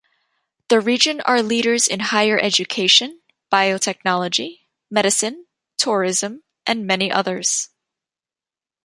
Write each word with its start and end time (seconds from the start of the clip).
The 0.69 0.79
region 0.81 1.21
are 1.25 1.43
leaders 1.43 1.87
in 1.87 1.99
higher 1.99 2.39
education, 2.39 3.21
biotechnology, 3.53 4.61
medicine, 4.89 5.45
tourism 5.77 6.41
and 6.65 6.87
many 6.87 7.11
others. 7.11 7.69